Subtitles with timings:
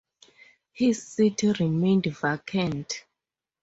[0.71, 3.05] His seat remained vacant.